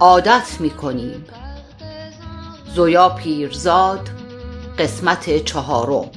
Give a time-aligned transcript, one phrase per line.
[0.00, 1.24] عادت می کنیم
[2.74, 4.10] زویا پیرزاد
[4.78, 6.10] قسمت چهارم.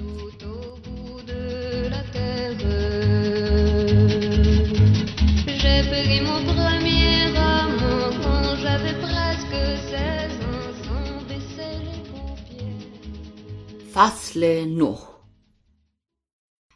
[13.93, 14.97] فصل نه.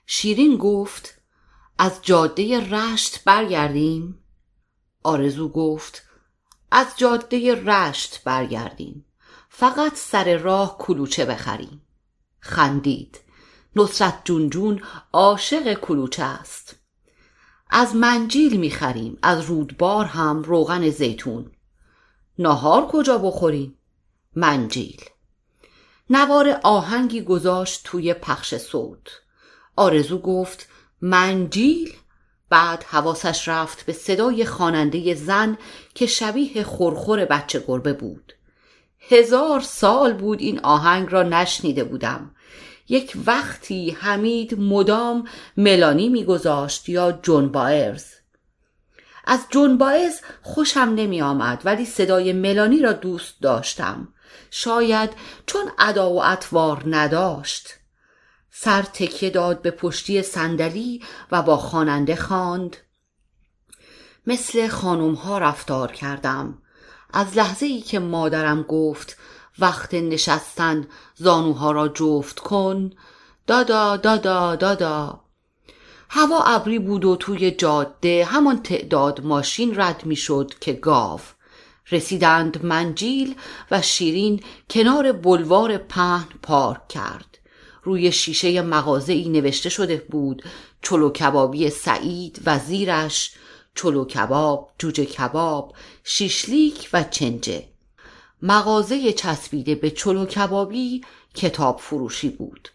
[0.05, 1.21] شیرین گفت
[1.77, 4.19] از جاده رشت برگردیم.
[5.03, 6.06] آرزو گفت
[6.71, 9.05] از جاده رشت برگردیم.
[9.49, 11.81] فقط سر راه کلوچه بخریم.
[12.39, 13.19] خندید.
[13.75, 14.81] نصرت جون جون
[15.13, 16.75] عاشق کلوچه است.
[17.69, 19.17] از منجیل می‌خریم.
[19.23, 21.51] از رودبار هم روغن زیتون.
[22.39, 23.77] ناهار کجا بخوریم؟
[24.35, 25.01] منجیل.
[26.09, 29.07] نوار آهنگی گذاشت توی پخش صوت.
[29.75, 30.67] آرزو گفت
[31.01, 31.93] منجیل؟
[32.49, 35.57] بعد حواسش رفت به صدای خواننده زن
[35.95, 38.33] که شبیه خورخور بچه گربه بود.
[39.09, 42.31] هزار سال بود این آهنگ را نشنیده بودم.
[42.89, 48.05] یک وقتی حمید مدام ملانی میگذاشت یا جون بایرز
[49.27, 54.07] از جون بایرز خوشم نمی آمد ولی صدای ملانی را دوست داشتم.
[54.51, 55.09] شاید
[55.45, 57.69] چون ادا و اطوار نداشت.
[58.59, 62.77] سر تکیه داد به پشتی صندلی و با خواننده خواند.
[64.27, 66.61] مثل خانم ها رفتار کردم.
[67.13, 69.17] از لحظه ای که مادرم گفت
[69.59, 72.91] وقت نشستن زانوها را جفت کن.
[73.47, 75.21] دادا دادا دادا.
[76.09, 81.19] هوا ابری بود و توی جاده همان تعداد ماشین رد می‌شد که گاو.
[81.91, 83.35] رسیدند منجیل
[83.71, 87.36] و شیرین کنار بلوار پهن پارک کرد.
[87.87, 90.43] روی شیشه مغازه ای نوشته شده بود
[90.81, 93.31] چلو کبابی سعید و زیرش
[93.75, 97.63] چلو کباب، جوجه کباب، شیشلیک و چنجه.
[98.41, 101.01] مغازه چسبیده به چلو کبابی
[101.35, 102.69] کتاب فروشی بود.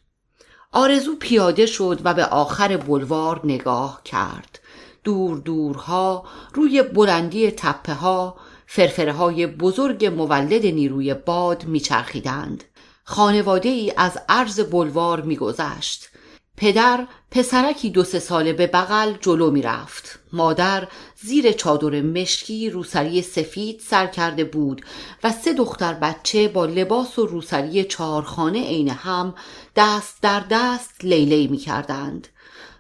[0.73, 4.59] آرزو پیاده شد و به آخر بلوار نگاه کرد.
[5.05, 6.25] دور دورها
[6.55, 8.37] روی بلندی تپه ها
[8.67, 12.65] فرفره های بزرگ مولد نیروی باد میچرخیدند.
[13.05, 16.09] خانواده ای از عرض بلوار میگذشت.
[16.57, 20.19] پدر پسرکی دو سه ساله به بغل جلو می‌رفت.
[20.33, 20.89] مادر
[21.23, 24.85] زیر چادر مشکی روسری سفید سر کرده بود
[25.25, 29.35] و سه دختر بچه با لباس و روسری چهارخانه عین هم
[29.77, 32.29] دست در دست لیلی می کردند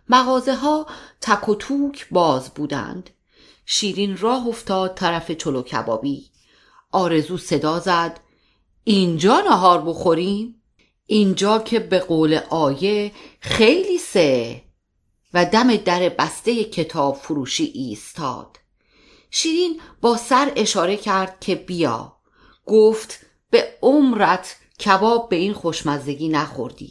[0.08, 0.86] مغازه ها
[1.20, 3.10] تک و توک باز بودند.
[3.66, 6.30] شیرین راه افتاد طرف چلو کبابی.
[6.92, 8.20] آرزو صدا زد.
[8.84, 10.62] اینجا نهار بخوریم؟
[11.06, 14.62] اینجا که به قول آیه خیلی سه
[15.34, 18.58] و دم در بسته کتاب فروشی ایستاد.
[19.30, 22.16] شیرین با سر اشاره کرد که بیا.
[22.66, 23.20] گفت
[23.50, 26.90] به عمرت کباب به این خوشمزگی نخوردی.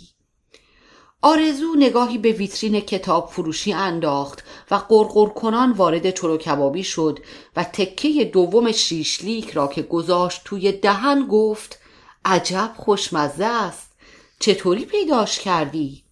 [1.22, 7.20] آرزو نگاهی به ویترین کتاب فروشی انداخت و قرقر کنان وارد چلو کبابی شد
[7.56, 11.81] و تکه دوم شیشلیک را که گذاشت توی دهن گفت
[12.26, 13.92] عجب خوشمزه است.
[14.40, 16.04] چطوری پیداش کردی؟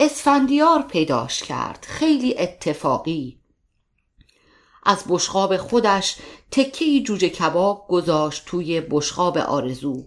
[0.00, 1.86] اسفندیار پیداش کرد.
[1.88, 3.40] خیلی اتفاقی.
[4.84, 6.16] از بشقاب خودش
[6.50, 10.04] تکه جوجه کباب گذاشت توی بشقاب آرزو.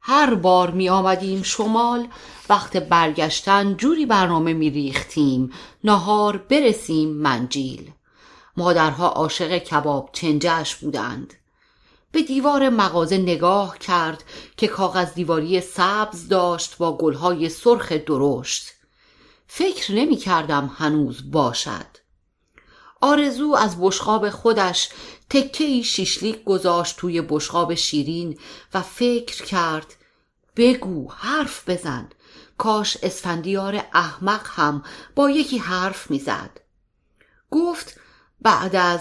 [0.00, 2.08] هر بار می آمدیم شمال
[2.48, 5.52] وقت برگشتن جوری برنامه می ریختیم.
[5.84, 7.90] نهار برسیم منجیل.
[8.56, 11.34] مادرها عاشق کباب چنجش بودند.
[12.12, 14.24] به دیوار مغازه نگاه کرد
[14.56, 18.72] که کاغذ دیواری سبز داشت با گلهای سرخ درشت.
[19.46, 21.86] فکر نمی کردم هنوز باشد.
[23.00, 24.88] آرزو از بشقاب خودش
[25.30, 28.38] تکه شیشلیک گذاشت توی بشقاب شیرین
[28.74, 29.94] و فکر کرد
[30.56, 32.08] بگو حرف بزن.
[32.58, 34.82] کاش اسفندیار احمق هم
[35.14, 36.60] با یکی حرف می‌زد.
[37.50, 38.00] گفت
[38.42, 39.00] بعد از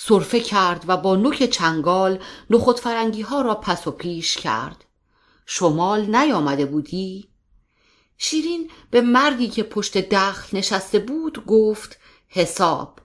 [0.00, 4.84] صرفه کرد و با نوک چنگال نخود فرنگی ها را پس و پیش کرد.
[5.46, 7.28] شمال نیامده بودی؟
[8.18, 11.98] شیرین به مردی که پشت دخل نشسته بود گفت
[12.28, 13.00] حساب.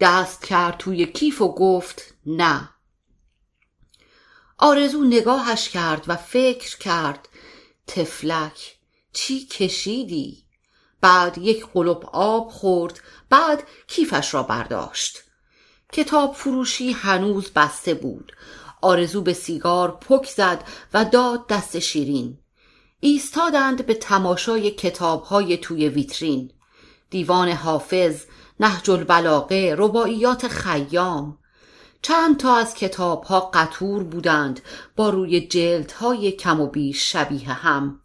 [0.00, 2.68] دست کرد توی کیف و گفت نه.
[4.58, 7.28] آرزو نگاهش کرد و فکر کرد
[7.86, 8.76] تفلک
[9.12, 10.44] چی کشیدی؟
[11.00, 13.00] بعد یک قلب آب خورد
[13.30, 15.23] بعد کیفش را برداشت.
[15.94, 18.32] کتاب فروشی هنوز بسته بود.
[18.82, 20.64] آرزو به سیگار پک زد
[20.94, 22.38] و داد دست شیرین.
[23.00, 26.50] ایستادند به تماشای کتابهای توی ویترین.
[27.10, 28.24] دیوان حافظ
[28.60, 31.38] نهج البلاغه رباعیات خیام.
[32.02, 34.60] چند تا از کتاب ها قطور بودند
[34.96, 38.00] با روی جلد های کم و بیش شبیه هم.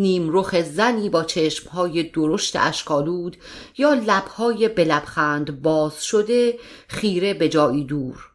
[0.00, 1.26] نیم رخ زنی با
[1.72, 3.36] های درشت اشکالود
[3.78, 6.58] یا لبهای بلبخند باز شده
[6.88, 8.30] خیره به جایی دور.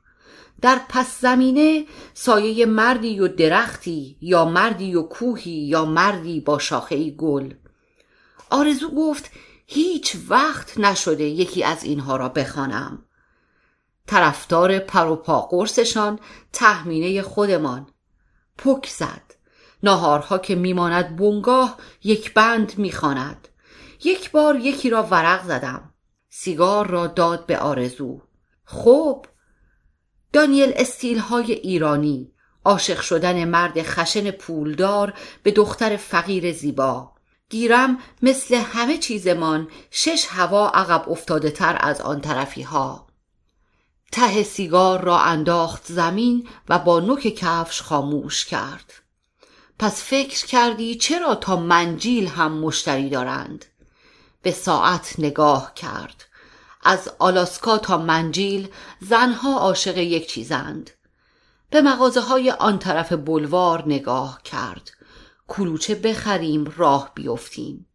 [0.61, 7.11] در پس زمینه سایه مردی و درختی یا مردی و کوهی یا مردی با شاخه
[7.11, 7.53] گل.
[8.49, 9.31] آرزو گفت
[9.67, 13.05] هیچ وقت نشده یکی از اینها را بخوانم.
[14.07, 16.19] طرفدار پروپا قرصشان
[16.53, 17.87] تحمینه خودمان.
[18.57, 19.24] پک زد.
[19.85, 23.47] ناهارها که میماند بنگاه یک بند می‌خواند.
[24.03, 25.93] یک بار یکی را ورق زدم.
[26.29, 28.21] سیگار را داد به آرزو.
[28.65, 29.25] خب
[30.33, 32.31] دانیل استیل های ایرانی
[32.65, 37.11] عاشق شدن مرد خشن پولدار به دختر فقیر زیبا.
[37.49, 43.07] گیرم مثل همه چیزمان شش هوا عقب افتاده تر از آن طرفی ها
[44.11, 49.04] ته سیگار را انداخت زمین و با نوک کفش خاموش کرد.
[49.79, 53.65] پس فکر کردی چرا تا منجیل هم مشتری دارند؟
[54.41, 56.25] به ساعت نگاه کرد.
[56.83, 58.67] از آلاسکا تا منجیل
[58.99, 60.91] زنها عاشق یک چیزند.
[61.69, 64.91] به مغازه های آن طرف بلوار نگاه کرد.
[65.47, 67.85] کلوچه بخریم راه بیفتیم.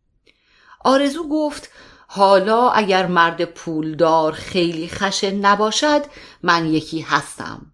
[0.80, 1.70] آرزو گفت
[2.06, 6.02] حالا اگر مرد پولدار خیلی خشن نباشد
[6.42, 7.72] من یکی هستم.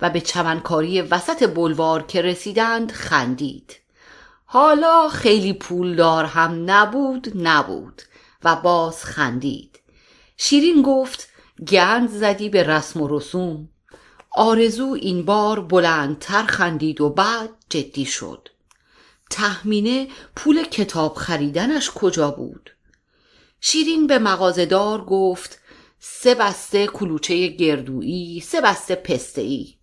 [0.00, 3.76] و به چمنکاری وسط بلوار که رسیدند خندید.
[4.44, 8.02] حالا خیلی پولدار هم نبود نبود
[8.44, 9.80] و باز خندید.
[10.36, 11.28] شیرین گفت
[11.68, 13.68] گند زدی به رسم و رسوم.
[14.30, 18.48] آرزو این بار بلندتر خندید و بعد جدی شد.
[19.30, 22.70] تحمینه پول کتاب خریدنش کجا بود؟
[23.60, 25.60] شیرین به مغازدار گفت
[25.98, 29.74] سه بسته کلوچه گردویی سه بسته پسته ای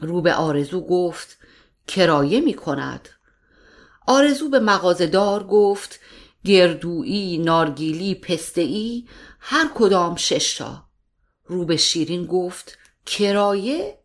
[0.00, 1.38] رو به آرزو گفت
[1.86, 3.08] کرایه می کند.
[4.06, 6.00] آرزو به مغازدار گفت
[6.44, 9.02] گردویی نارگیلی پسته
[9.40, 10.84] هر کدام ششتا
[11.46, 13.98] رو به شیرین گفت کرایه؟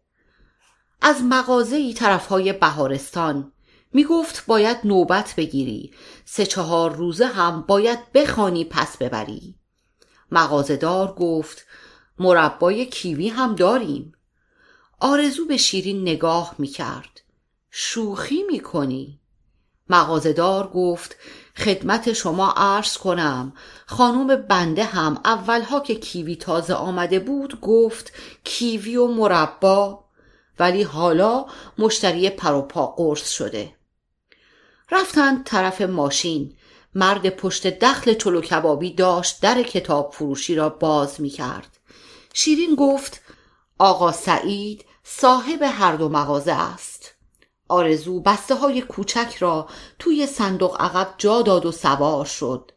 [1.02, 3.54] از مغازه ای طرف های بهارستان.
[3.94, 5.94] می گفت باید نوبت بگیری.
[6.26, 9.56] سه چهار روزه هم باید بخوانی پس ببری.
[10.32, 11.66] مغازدار گفت
[12.20, 14.13] مربای کیوی هم داریم.
[15.06, 17.22] آرزو به شیرین نگاه می کرد
[17.72, 19.20] شوخی می کنی
[19.90, 21.16] مغازدار گفت
[21.58, 23.54] خدمت شما عرض کنم.
[23.86, 28.14] خانم بنده هم اولها که کیوی تازه آمده بود گفت
[28.44, 30.04] کیوی و مربا.
[30.60, 31.46] ولی حالا
[31.78, 33.76] مشتری پروپا قرص شده.
[34.92, 36.56] رفتند طرف ماشین.
[36.96, 41.78] مرد پشت دخل چلو کبابی داشت در کتاب فروشی را باز می کرد
[42.34, 43.22] شیرین گفت
[43.80, 47.14] آقا سعید صاحب هر دو مغازه است.
[47.70, 49.68] آرزو بسته های کوچک را
[50.00, 52.72] توی صندوق عقب جا داد و سوار شد.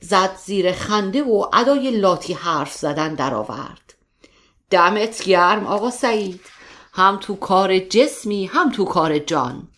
[0.00, 3.94] زد زیر خنده و ادای لاتی حرف زدن درآورد.
[4.70, 6.40] دمت گرم آقا سعید.
[6.92, 9.68] هم تو کار جسمی هم تو کار جان.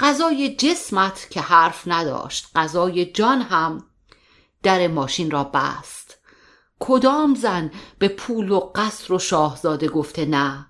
[0.00, 3.84] غذای جسمت که حرف نداشت غذای جان هم
[4.62, 6.18] در ماشین را بست.
[6.80, 10.66] کدام زن به پول و قصر و شاهزاده گفته نه؟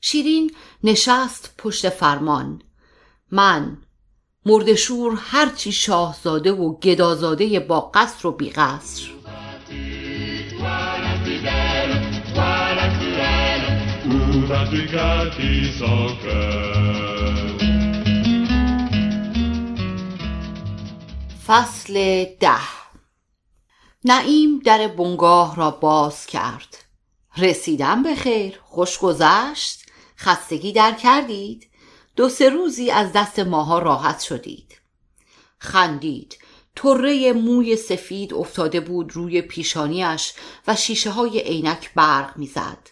[0.00, 2.62] شیرین نشست پشت فرمان.
[3.30, 3.78] من
[4.46, 9.16] مردشور هرچی شاهزاده و گدازاده با قصر و بی قصر.
[21.46, 22.58] فصل ده.
[24.04, 26.84] نعیم در بنگاه را باز کرد.
[27.36, 29.85] رسیدم به خیر خوش گذشت.
[30.18, 31.70] خستگی در کردید.
[32.16, 34.80] دو سه روزی از دست ماها راحت شدید.
[35.58, 36.38] خندید.
[36.76, 40.32] طره موی سفید افتاده بود روی پیشانیش
[40.66, 42.88] و شیشه های عینک برق می‌زد.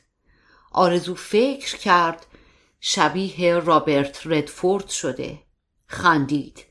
[0.72, 2.26] آرزو فکر کرد
[2.80, 5.38] شبیه رابرت ردفورد شده.
[5.86, 6.64] خندید.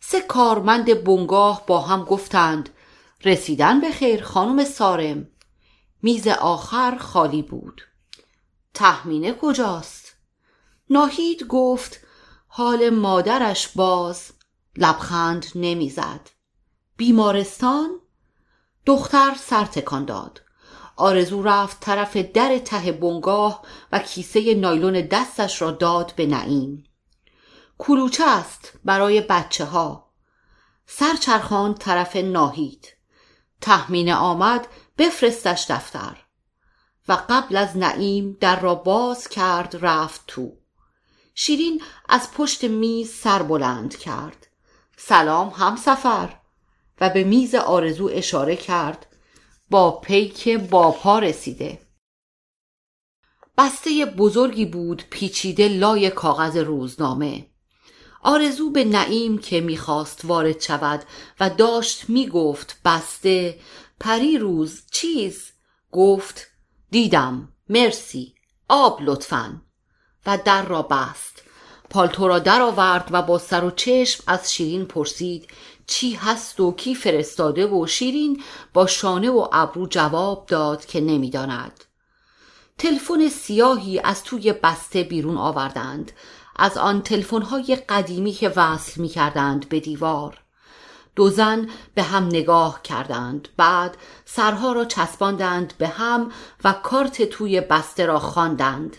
[0.00, 2.70] سه کارمند بنگاه با هم گفتند
[3.24, 5.28] رسیدن به خیر خانم سارم.
[6.02, 7.80] میز آخر خالی بود.
[8.74, 10.14] تحمینه کجاست؟
[10.90, 12.00] ناهید گفت
[12.46, 14.32] حال مادرش باز
[14.76, 16.30] لبخند نمی‌زد.
[16.96, 18.00] بیمارستان؟
[18.86, 20.40] دختر سر تکان داد.
[20.96, 23.62] آرزو رفت طرف در ته بنگاه
[23.92, 26.84] و کیسه نایلون دستش را داد به نعیم.
[27.78, 30.10] کلوچه است برای بچه ها
[30.86, 32.88] سرچرخان طرف ناهید.
[33.60, 36.23] تحمینه آمد بفرستش دفتر.
[37.08, 40.52] و قبل از نعیم در را باز کرد رفت تو.
[41.34, 44.46] شیرین از پشت میز سر بلند کرد.
[44.96, 46.36] سلام هم سفر
[47.00, 49.06] و به میز آرزو اشاره کرد.
[49.70, 51.80] با پیک با پا رسیده.
[53.58, 57.46] بسته بزرگی بود پیچیده لای کاغذ روزنامه.
[58.22, 61.04] آرزو به نعیم که می‌خواست وارد شود
[61.40, 63.58] و داشت می‌گفت بسته
[64.00, 65.52] پری روز چیز؟
[65.92, 66.46] گفت
[66.94, 67.48] دیدم.
[67.68, 68.34] مرسی.
[68.68, 69.60] آب لطفا.
[70.26, 71.42] و در را بست.
[71.90, 75.48] پالتو را در آورد و با سر و چشم از شیرین پرسید
[75.86, 81.84] چی هست و کی فرستاده و شیرین با شانه و ابرو جواب داد که نمی‌داند.
[82.78, 86.12] تلفن سیاهی از توی بسته بیرون آوردند.
[86.56, 87.02] از آن
[87.50, 90.43] های قدیمی که وصل می کردند به دیوار.
[91.16, 93.48] دو زن به هم نگاه کردند.
[93.56, 96.32] بعد سرها را چسباندند به هم
[96.64, 98.96] و کارت توی بسته را خواندند.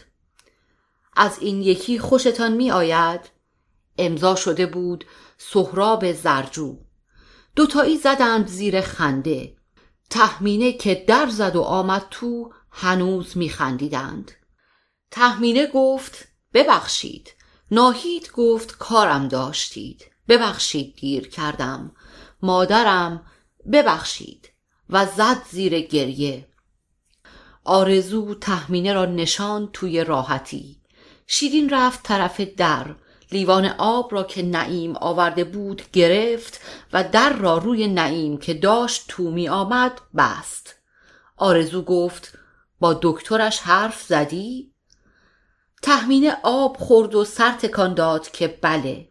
[1.16, 3.22] از این یکی خوشتان می آید؟
[3.98, 5.06] امضا شده بود
[5.38, 6.78] سهراب زرجو.
[7.56, 9.56] دوتایی زدند زیر خنده.
[10.10, 14.32] تحمینه که در زد و آمد تو هنوز میخندیدند
[15.12, 17.34] تحمینه گفت ببخشید.
[17.72, 20.06] ناهید گفت کارم داشتید.
[20.28, 21.95] ببخشید دیر کردم.
[22.46, 23.26] مادرم
[23.74, 24.50] ببخشید
[24.90, 26.48] و زد زیر گریه.
[27.64, 30.82] آرزو تحمینه را نشان توی راحتی.
[31.28, 32.96] شیرین رفت طرف در.
[33.32, 36.62] لیوان آب را که نعیم آورده بود گرفت
[36.94, 40.76] و در را روی نعیم که داشت تو می آمد بست.
[41.38, 42.38] آرزو گفت
[42.80, 44.74] با دکترش حرف زدی؟
[45.82, 49.08] تحمینه آب خورد و سر تکان داد که بله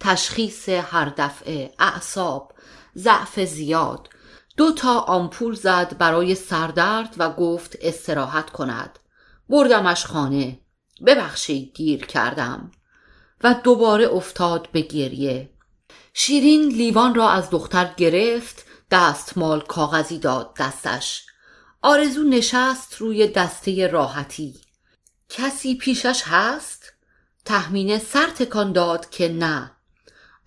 [0.00, 2.53] تشخیص هر دفعه اعصاب.
[2.98, 4.08] ضعف زیاد.
[4.56, 8.98] دو تا آمپول زد برای سردرد و گفت استراحت کند.
[9.48, 10.60] بردمش خانه.
[11.06, 12.70] ببخشید گیر کردم.
[13.44, 15.50] و دوباره افتاد به گریه.
[16.12, 21.26] شیرین لیوان را از دختر گرفت دستمال کاغذی داد دستش.
[21.82, 24.60] آرزو نشست روی دسته راحتی.
[25.28, 26.92] کسی پیشش هست؟
[27.44, 29.73] تحمینه سر تکان داد که نه.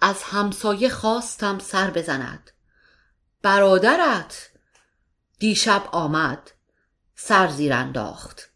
[0.01, 2.51] از همسایه خواستم سر بزند.
[3.42, 4.50] برادرت
[5.39, 6.51] دیشب آمد
[7.16, 8.50] سر زیر انداخت.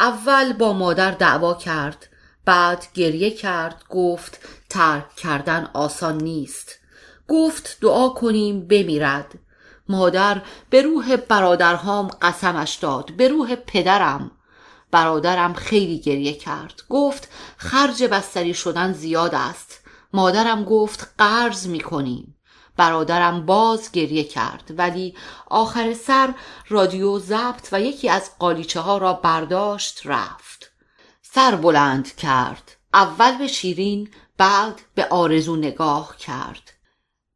[0.00, 2.06] اول با مادر دعوا کرد
[2.44, 4.38] بعد گریه کرد گفت
[4.70, 6.78] ترک کردن آسان نیست.
[7.28, 9.34] گفت دعا کنیم بمیرد.
[9.88, 14.30] مادر به روح برادرهام قسمش داد به روح پدرم.
[14.90, 16.82] برادرم خیلی گریه کرد.
[16.88, 19.83] گفت خرج بستری شدن زیاد است.
[20.14, 22.36] مادرم گفت قرض می‌کنیم.
[22.76, 25.14] برادرم باز گریه کرد ولی
[25.46, 26.34] آخر سر
[26.68, 30.70] رادیو ضبط و یکی از قالیچه ها را برداشت رفت.
[31.22, 32.76] سر بلند کرد.
[32.94, 36.72] اول به شیرین بعد به آرزو نگاه کرد.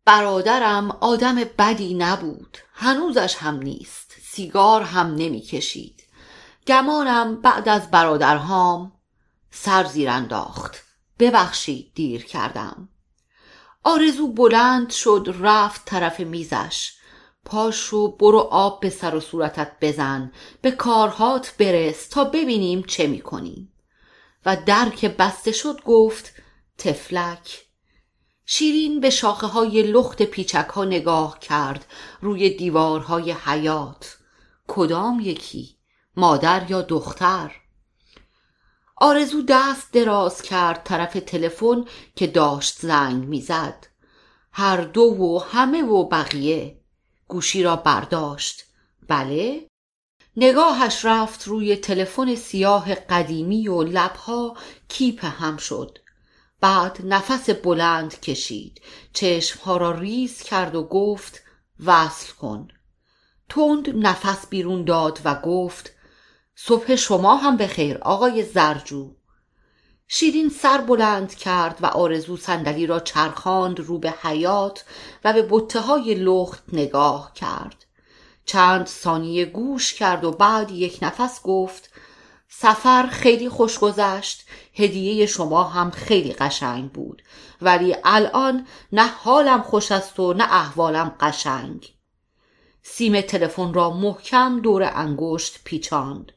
[0.04, 2.58] برادرم آدم بدی نبود.
[2.74, 4.14] هنوزش هم نیست.
[4.22, 6.02] سیگار هم نمی‌کشید
[6.66, 8.92] گمانم بعد از برادرهام
[9.50, 10.87] سر زیر انداخت.
[11.18, 12.88] ببخشید دیر کردم.
[13.84, 16.92] آرزو بلند شد رفت طرف میزش.
[17.44, 20.32] پاشو برو آب به سر و صورتت بزن
[20.62, 23.72] به کارهات برس تا ببینیم چه می‌کنیم
[24.46, 26.32] و در که بسته شد گفت
[26.78, 27.64] تفلک.
[28.46, 31.86] شیرین به شاخه های لخت پیچک ها نگاه کرد
[32.20, 34.16] روی دیوارهای حیات
[34.66, 35.76] کدام یکی؟
[36.16, 37.52] مادر یا دختر؟
[39.00, 41.84] آرزو دست دراز کرد طرف تلفن
[42.16, 43.86] که داشت زنگ می‌زد.
[44.52, 46.80] هر دو و همه و بقیه
[47.28, 48.64] گوشی را برداشت.
[49.08, 49.68] بله؟
[50.36, 54.56] نگاهش رفت روی تلفن سیاه قدیمی و لبها
[54.88, 55.98] کیپ هم شد.
[56.60, 58.80] بعد نفس بلند کشید.
[59.12, 61.42] چشمها را ریز کرد و گفت
[61.84, 62.68] وصل کن.
[63.48, 65.97] تند نفس بیرون داد و گفت
[66.60, 69.10] صبح شما هم به خیر آقای زرجو.
[70.08, 74.84] شیرین سر بلند کرد و آرزو صندلی را چرخاند رو به حیات
[75.24, 77.84] و به بطه های لخت نگاه کرد.
[78.44, 81.90] چند ثانیه گوش کرد و بعد یک نفس گفت
[82.48, 87.22] سفر خیلی خوش گذشت هدیه شما هم خیلی قشنگ بود
[87.62, 91.94] ولی الان نه حالم خوش است و نه احوالم قشنگ.
[92.82, 96.32] سیم تلفن را محکم دور انگشت پیچاند.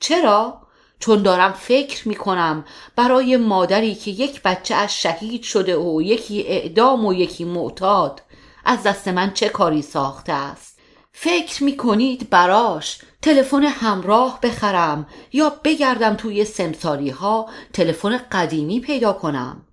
[0.00, 0.64] چرا؟
[0.98, 2.64] چون دارم فکر می کنم
[2.96, 8.22] برای مادری که یک بچه از شهید شده و یکی اعدام و یکی معتاد
[8.64, 10.78] از دست من چه کاری ساخته است؟
[11.12, 19.12] فکر می کنید براش تلفن همراه بخرم یا بگردم توی سمساری ها تلفن قدیمی پیدا
[19.12, 19.66] کنم؟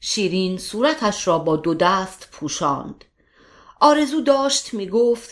[0.00, 3.04] شیرین صورتش را با دو دست پوشاند.
[3.80, 5.30] آرزو داشت می گفت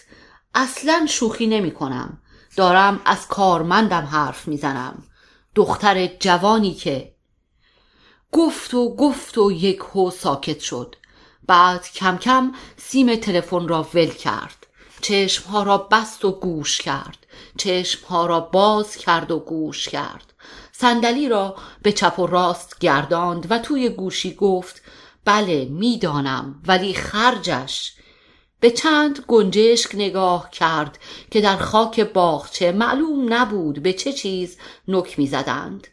[0.55, 2.22] اصلا شوخی نمی کنم
[2.57, 5.03] دارم از کارمندم حرف می‌زنم.
[5.55, 7.15] دختر جوانی که
[8.33, 10.97] گفت و گفت و یک هو ساکت شد.
[11.47, 14.67] بعد کم کم سیم تلفن را ول کرد.
[15.01, 17.27] چشمها را بست و گوش کرد.
[17.57, 20.33] چشمها را باز کرد و گوش کرد.
[20.73, 24.83] صندلی را به چپ و راست گرداند و توی گوشی گفت
[25.25, 27.93] بله می‌دانم ولی خرجش.
[28.63, 30.99] به چند گنجشک نگاه کرد
[31.31, 34.57] که در خاک باغچه معلوم نبود به چه چیز
[34.89, 35.87] نک می‌زدند.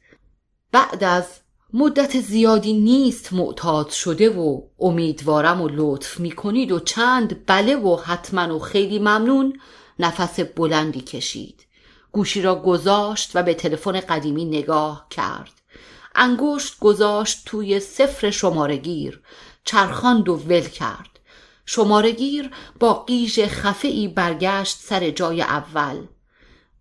[0.72, 1.26] بعد از
[1.74, 8.56] مدت زیادی نیست معتاد شده و امیدوارم و لطف می‌کنید و چند بله و حتما
[8.56, 9.60] و خیلی ممنون
[10.00, 11.66] نفس بلندی کشید.
[12.12, 15.52] گوشی را گذاشت و به تلفن قدیمی نگاه کرد.
[16.16, 19.22] انگشت گذاشت توی سفر شمارگیر
[19.64, 21.19] چرخاند و ول کرد.
[21.72, 26.08] شمارگیر با قیژ خفه برگشت سر جای اول.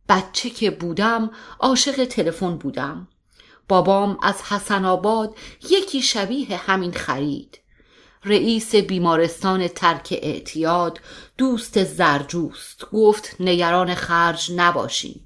[0.09, 1.31] بچه که بودم
[1.61, 3.09] عاشق تلفن بودم.
[3.69, 5.37] بابام از حسن آباد
[5.71, 7.59] یکی شبیه همین خرید.
[8.25, 11.01] رئیس بیمارستان ترک اعتیاد
[11.39, 15.21] دوست زرجوست گفت نگران خرج نباشین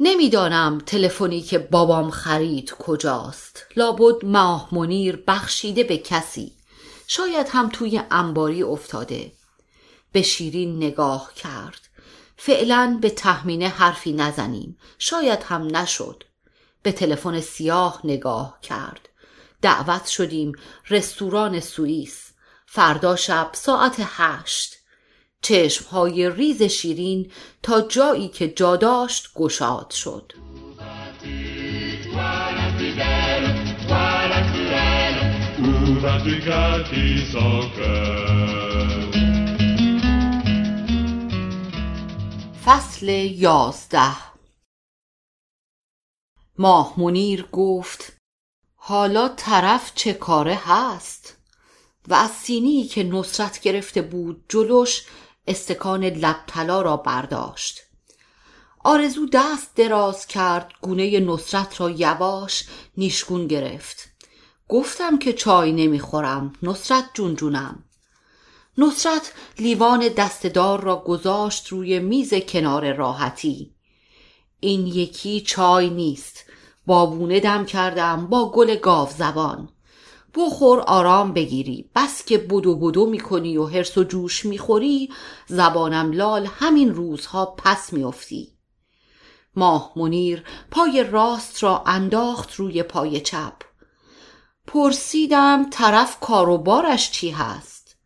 [0.00, 3.66] نمی‌دانم تلفنی که بابام خرید کجاست.
[3.76, 6.59] لابد ماه منیر بخشیده به کسی.
[7.12, 9.32] شاید هم توی انباری افتاده.
[10.12, 11.80] به شیرین نگاه کرد.
[12.36, 14.78] فعلا به تخمینه حرفی نزنیم.
[14.98, 16.24] شاید هم نشد.
[16.82, 19.08] به تلفن سیاه نگاه کرد.
[19.62, 20.52] دعوت شدیم
[20.90, 22.32] رستوران سوئیس.
[22.66, 24.76] فردا شب ساعت هشت.
[25.42, 27.32] چشمهای ریز شیرین
[27.62, 30.32] تا جایی که جا داشت گشاد شد.
[42.64, 44.16] فصل یازده.
[46.58, 48.12] ماه منیر گفت
[48.74, 51.36] حالا طرف چه کاره هست؟
[52.08, 55.04] و از سینی که نصرت گرفته بود جلوش
[55.46, 57.80] استکان لبطلا را برداشت.
[58.84, 62.64] آرزو دست دراز کرد گونه نصرت را یواش
[62.96, 64.09] نیشگون گرفت.
[64.70, 66.52] گفتم که چای نمی‌خورم.
[66.62, 67.84] نصرت جون جونم.
[68.78, 73.74] نصرت لیوان دستدار را گذاشت روی میز کنار راحتی.
[74.60, 76.44] این یکی چای نیست.
[76.86, 79.68] بابونه دم کردم با گل گاو زبان.
[80.34, 81.90] بخور آرام بگیری.
[81.94, 85.10] بس که بدو بدو می‌کنی و هرس و جوش می‌خوری
[85.46, 88.48] زبانم لال همین روزها پس میافتی.
[89.56, 93.69] ماه منیر پای راست را انداخت روی پای چپ.
[94.72, 97.96] پرسیدم طرف کاروبارش چی هست؟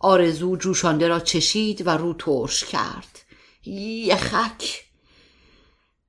[0.00, 3.18] آرزو جوشانده را چشید و رو ترش کرد.
[3.66, 4.84] یخک.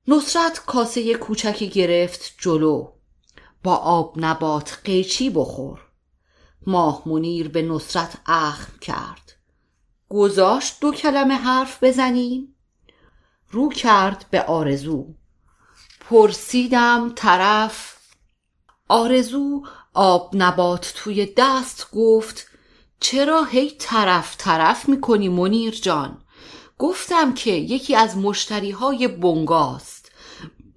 [0.08, 2.92] نصرت کاسه کوچکی گرفت جلو.
[3.62, 5.80] با آب نبات قیچی بخور.
[6.66, 9.32] ماه منیر به نصرت اخم کرد.
[10.08, 12.54] گذاشت دو کلمه حرف بزنیم.
[13.50, 15.14] رو کرد به آرزو.
[16.00, 17.96] پرسیدم طرف.
[18.88, 19.62] آرزو
[19.94, 22.46] آب نبات توی دست گفت
[23.00, 26.18] چرا هی طرف طرف می‌کنی منیر جان؟
[26.78, 30.10] گفتم که یکی از مشتری های بنگاست.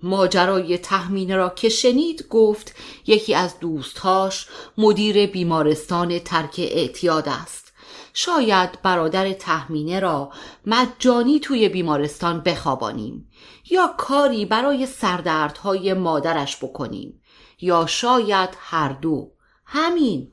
[0.03, 2.75] ماجرای تحمینه را که شنید گفت
[3.07, 4.47] یکی از دوستهاش
[4.77, 7.73] مدیر بیمارستان ترک اعتیاد است.
[8.13, 10.31] شاید برادر تحمینه را
[10.65, 13.29] مجانی توی بیمارستان بخوابانیم
[13.69, 17.21] یا کاری برای سردردهای مادرش بکنیم.
[17.63, 19.31] یا شاید هر دو.
[19.65, 20.31] همین.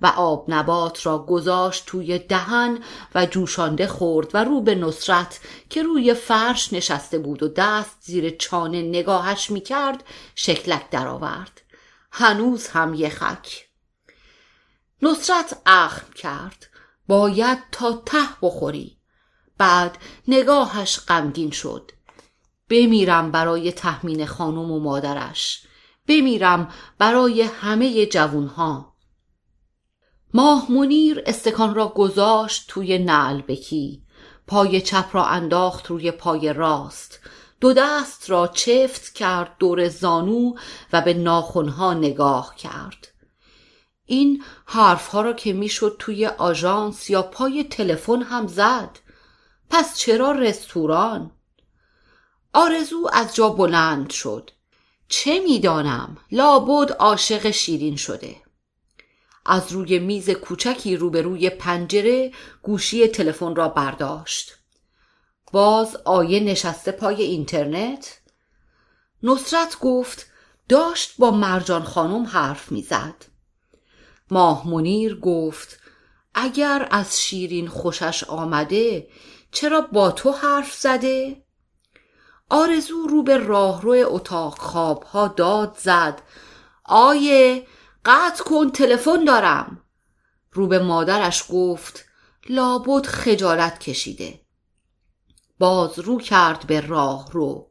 [0.00, 2.78] و آب نبات را گذاشت توی دهن
[3.14, 8.30] و جوشانده خورد و رو به نصرت که روی فرش نشسته بود و دست زیر
[8.30, 10.04] چانه نگاهش می‌کرد
[10.34, 11.60] شکلک درآورد.
[12.12, 13.64] هنوز هم یخک
[15.02, 16.66] نصرت اخم کرد.
[17.08, 18.98] باید تا ته بخوری.
[19.58, 21.90] بعد نگاهش غمگین شد.
[22.70, 25.65] بمیرم برای تحمین خانم و مادرش.
[26.08, 28.96] بمیرم برای همه جوونها.
[30.34, 34.02] ماه منیر استکان را گذاشت توی نعلبکی
[34.46, 37.20] پای چپ را انداخت روی پای راست.
[37.60, 40.54] دو دست را چفت کرد دور زانو
[40.92, 43.08] و به ناخونها نگاه کرد.
[44.04, 48.98] این حرفها را که می‌شد توی آژانس یا پای تلفن هم زد.
[49.70, 51.30] پس چرا رستوران؟
[52.52, 54.50] آرزو از جا بلند شد.
[55.08, 58.36] چه می‌دانم؟ لابد عاشق شیرین شده.
[59.46, 64.56] از روی میز کوچکی روبروی پنجره گوشی تلفن را برداشت.
[65.52, 68.20] باز آیه نشسته پای اینترنت.
[69.22, 70.26] نصرت گفت
[70.68, 73.24] داشت با مرجان خانم حرف می‌زد.
[74.30, 75.78] ماه منیر گفت
[76.34, 79.08] اگر از شیرین خوشش آمده
[79.50, 81.45] چرا با تو حرف زده؟
[82.50, 86.22] آرزو رو به راهرو اتاق خواب ها داد زد.
[86.84, 87.66] آیه
[88.04, 89.82] قطع کن تلفن دارم.
[90.52, 92.04] رو به مادرش گفت
[92.48, 94.40] لابد خجالت کشیده.
[95.58, 97.70] باز رو کرد به راه رو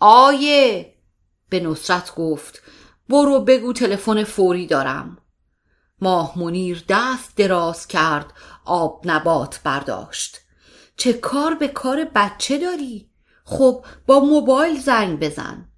[0.00, 0.94] آیه
[1.48, 2.62] به نصرت گفت
[3.08, 5.18] برو بگو تلفن فوری دارم.
[6.00, 8.32] ماه منیر دست دراز کرد
[8.64, 10.40] آب نبات برداشت.
[10.96, 13.13] چه کار به کار بچه داری؟
[13.44, 15.68] خب با موبایل زنگ بزن.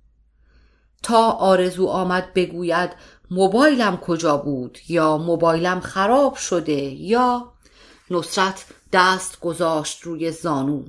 [1.03, 2.91] تا آرزو آمد بگوید
[3.31, 7.53] موبایلم کجا بود یا موبایلم خراب شده یا
[8.11, 10.85] نصرت دست گذاشت روی زانو.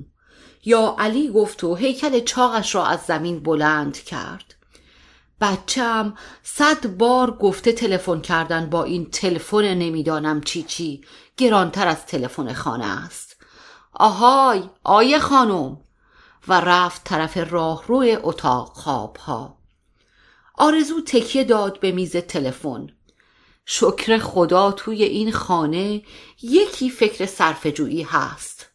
[0.64, 4.54] یا علی گفت و هیکل چاقش را از زمین بلند کرد.
[5.40, 11.00] بچم صد بار گفته تلفن کردن با این تلفن نمی‌دانم چی چی.
[11.36, 13.36] گرانتر از تلفن خانه است.
[13.92, 15.78] آهای آیه خانم.
[16.48, 19.58] و رفت طرف راهرو اتاق خواب ها
[20.60, 22.86] آرزو تکیه داد به میز تلفن.
[23.64, 26.02] شکر خدا توی این خانه
[26.42, 28.66] یکی فکر صرفجویی هست.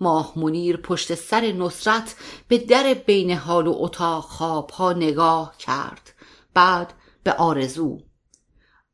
[0.00, 2.16] ماه منیر پشت سر نصرت
[2.48, 6.14] به در بین حال و اتاق خواب ها نگاه کرد.
[6.54, 8.00] بعد به آرزو.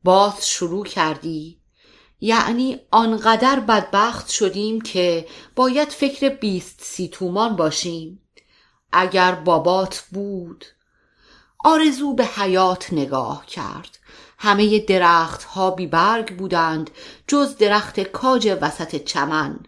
[0.03, 1.61] باز شروع کردی؟
[2.21, 8.21] یعنی آنقدر بدبخت شدیم که باید فکر بیست سی تومان باشیم.
[8.91, 10.65] اگر بابات بود.
[11.65, 13.99] آرزو به حیات نگاه کرد.
[14.37, 16.89] همه درخت ها بی برگ بودند
[17.27, 19.59] جز درخت کاج وسط چمن.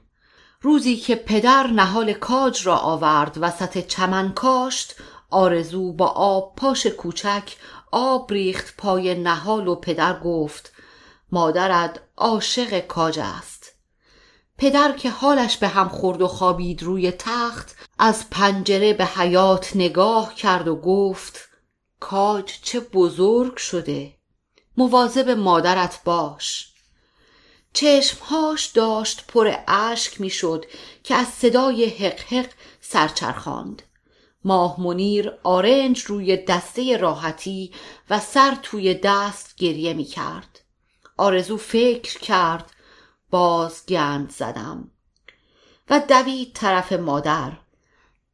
[0.62, 4.96] روزی که پدر نهال کاج را آورد وسط چمن کاشت
[5.30, 7.56] آرزو با آب پاش کوچک
[7.92, 10.74] آب ریخت پای نهال و پدر گفت
[11.32, 13.72] مادرت عاشق کاج است.
[14.58, 20.36] پدر که حالش به هم خورد و خوابید روی تخت از پنجره به حیات نگاه
[20.36, 21.50] کرد و گفت
[22.00, 24.14] کاج چه بزرگ شده.
[24.78, 26.74] مواظب مادرت باش.
[27.74, 30.66] چشمهاش داشت پر اشک می‌شد
[31.04, 32.50] که از صدای حق حق
[32.82, 33.82] سرچرخاند.
[34.44, 37.72] ماه منیر آرنج روی دسته راحتی
[38.10, 40.61] و سر توی دست گریه می کرد
[41.22, 42.72] آرزو فکر کرد.
[43.30, 44.92] باز گند زدم.
[45.90, 47.52] و دوید طرف مادر.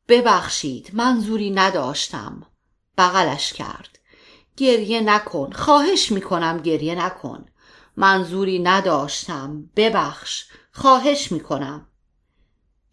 [0.07, 2.45] ببخشید منظوری نداشتم.
[2.97, 3.99] بغلش کرد.
[4.57, 5.51] گریه نکن.
[5.51, 7.45] خواهش می‌کنم گریه نکن.
[7.97, 9.69] منظوری نداشتم.
[9.75, 10.45] ببخش.
[10.71, 11.87] خواهش می‌کنم.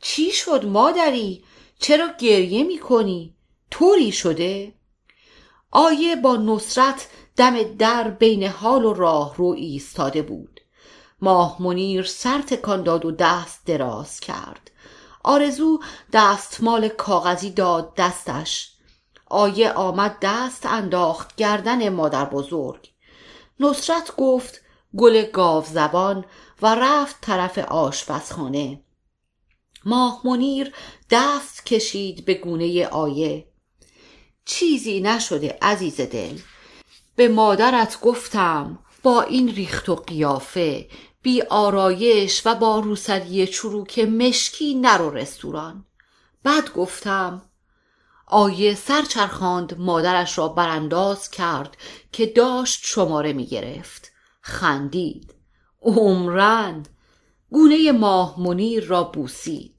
[0.00, 1.44] چی شد مادری؟
[1.78, 3.34] چرا گریه می‌کنی؟
[3.70, 4.74] طوری شده؟
[5.70, 10.60] آیه با نصرت دم در بین حال و راه رو ایستاده بود.
[11.20, 14.70] ماه منیر سر تکان داد و دست دراز کرد.
[15.22, 15.80] آرزو
[16.12, 18.70] دستمال کاغذی داد دستش.
[19.26, 22.90] آیه آمد دست انداخت گردن مادر بزرگ.
[23.60, 24.60] نصرت گفت
[24.96, 26.24] گل گاو زبان
[26.62, 28.80] و رفت طرف آشپزخانه.
[29.84, 30.72] ماه منیر
[31.10, 33.48] دست کشید به گونه آیه.
[34.44, 36.38] چیزی نشده عزیز دل.
[37.16, 40.88] به مادرت گفتم با این ریخت و قیافه
[41.22, 45.84] بی آرایش و با روسری چروک مشکی نرو رستوران.
[46.42, 47.42] بعد گفتم
[48.26, 51.76] آیه سرچرخاند مادرش را برانداز کرد
[52.12, 54.12] که داشت شماره می گرفت.
[54.40, 55.34] خندید.
[55.82, 56.86] عمرن
[57.50, 59.74] گونه ماه منیر را بوسید.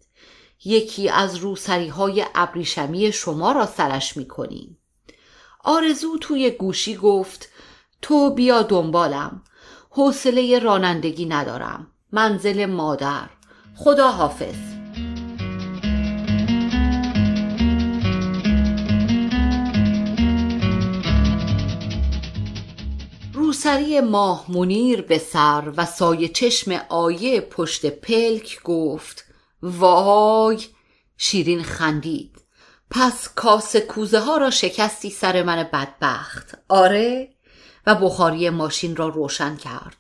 [0.66, 4.78] یکی از روسری های ابریشمی شما را سرش می کنیم.
[5.68, 7.50] آرزو توی گوشی گفت
[8.02, 9.42] تو بیا دنبالم.
[9.90, 11.88] حوصله رانندگی ندارم.
[12.12, 13.30] منزل مادر.
[13.76, 14.56] خدا حافظ.
[23.34, 29.26] روسری ماه منیر به سر و سایه چشم آیه پشت پلک گفت
[29.62, 30.60] وای
[31.18, 32.45] شیرین خندید.
[32.92, 37.30] پس کاسه کوزه ها را شکستی سر من بدبخت آره
[37.88, 39.98] و بخاری ماشین را روشن کرد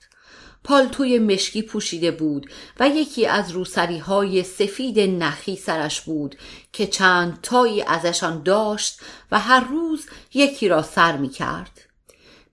[0.66, 6.36] پالتوی مشکی پوشیده بود و یکی از روسری های سفید نخی سرش بود
[6.74, 9.00] که چند تایی ازشان داشت
[9.32, 11.82] و هر روز یکی را سر می کرد.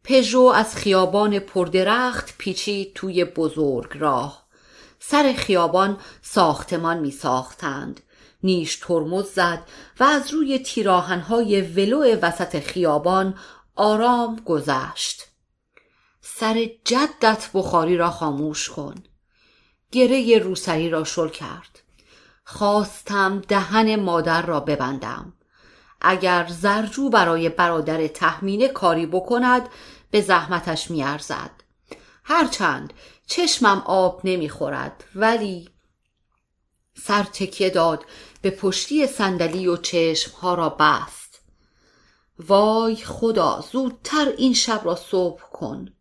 [0.05, 4.43] پژو از خیابان پردرخت پیچید توی بزرگ راه.
[5.01, 8.01] سر خیابان ساختمان می ساختند.
[8.43, 9.63] نیش ترمز زد
[10.01, 13.35] و از روی تیراهنهای ولو وسط خیابان
[13.77, 15.27] آرام گذشت.
[16.21, 18.95] سر جدت بخاری را خاموش کن.
[19.93, 21.79] گره روسری را شل کرد.
[22.45, 25.33] خواستم دهن مادر را ببندم.
[26.01, 29.69] اگر زرجو برای برادر تحمینه کاری بکند
[30.11, 31.51] به زحمتش میارزد.
[32.25, 32.93] هرچند
[33.27, 35.69] چشمم آب نمی‌خورد ولی
[37.03, 38.05] سر تکیه داد
[38.43, 41.41] به پشتی صندلی و چشمها را بست.
[42.39, 45.93] وای خدا زودتر این شب را صبح کن.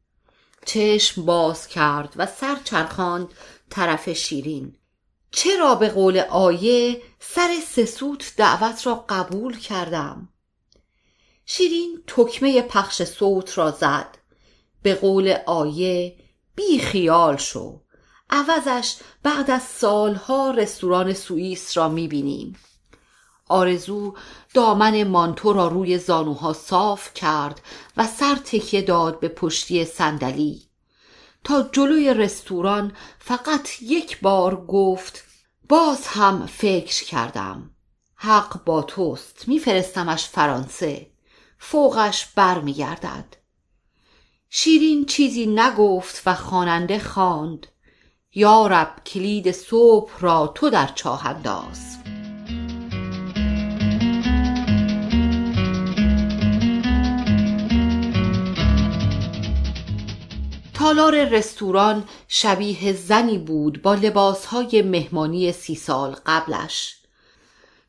[0.65, 3.27] چشم باز کرد و سر چرخاند
[3.69, 4.75] طرف شیرین.
[5.31, 10.29] چرا به قول آیه سر سسوت دعوت را قبول کردم؟
[11.45, 14.17] شیرین تکمه پخش صوت را زد.
[14.83, 16.15] به قول آیه
[16.55, 17.81] بی خیال شو.
[18.31, 22.55] عوضش بعد از سالها رستوران سوئیس را می‌بینیم.
[23.47, 24.15] آرزو
[24.53, 27.61] دامن مانتو را روی زانوها صاف کرد
[27.97, 30.61] و سر تکیه داد به پشتی صندلی.
[31.43, 35.23] تا جلوی رستوران فقط یک بار گفت
[35.69, 37.69] باز هم فکر کردم.
[38.15, 39.47] حق با توست.
[39.47, 41.11] میفرستمش فرانسه.
[41.59, 43.35] فوقش برمیگردد.
[44.49, 47.67] شیرین چیزی نگفت و خواننده خواند.
[48.35, 51.97] یارب کلید صبح را تو در چاه انداز.
[60.73, 66.97] تالار رستوران شبیه زنی بود با لباسهای مهمانی سی سال قبلش.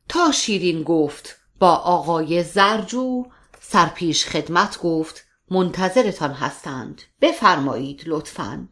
[0.09, 3.25] تا شیرین گفت با آقای زرجو
[3.61, 7.03] سرپیش خدمت گفت منتظرتان هستند.
[7.21, 8.69] بفرمایید لطفا.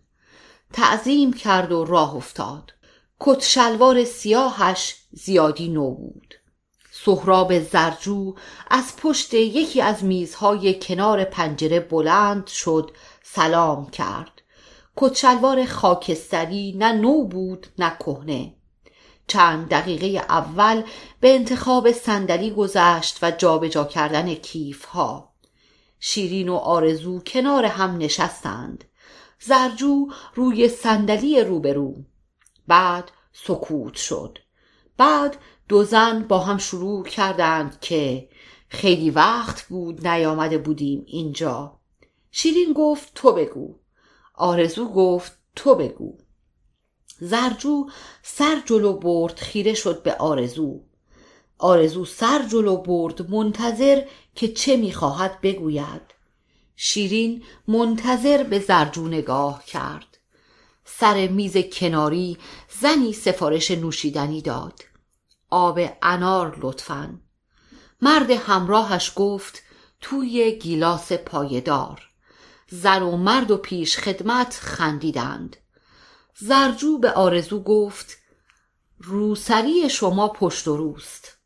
[0.73, 2.73] تعظیم کرد و راه افتاد.
[3.21, 6.35] کت شلوار سیاهش زیادی نو بود.
[6.93, 8.35] سهراب زرجو
[8.71, 12.91] از پشت یکی از میزهای کنار پنجره بلند شد
[13.23, 14.43] سلام کرد.
[14.97, 18.55] کچلوار خاکستری نه نو بود نه کهنه.
[19.27, 20.83] چند دقیقه اول
[21.21, 25.33] به انتخاب صندلی گذشت و جابجا کردن کیف ها
[26.01, 28.85] شیرین و آرزو کنار هم نشستند.
[29.43, 31.95] زرجو روی صندلی روبرو.
[32.67, 34.39] بعد سکوت شد.
[34.97, 35.37] بعد
[35.69, 38.29] دو زن با هم شروع کردند که
[38.69, 41.79] خیلی وقت بود نیامده بودیم اینجا.
[42.31, 43.75] شیرین گفت تو بگو.
[44.35, 46.19] آرزو گفت تو بگو.
[47.21, 47.87] زرجو
[48.23, 50.81] سر جلو برد خیره شد به آرزو.
[51.59, 54.03] آرزو سر جلو برد منتظر
[54.35, 56.20] که چه می‌خواهد بگوید.
[56.83, 60.19] شیرین منتظر به زرجو نگاه کرد.
[60.85, 62.39] سر میز کناری
[62.81, 64.85] زنی سفارش نوشیدنی داد.
[65.51, 67.21] آب انار لطفا.
[68.03, 69.63] مرد همراهش گفت
[70.01, 72.01] توی گیلاس پایدار.
[72.69, 75.57] زن و مرد و پیش خدمت خندیدند.
[76.39, 78.19] زرجو به آرزو گفت
[78.99, 81.37] روسری شما پشت و روست.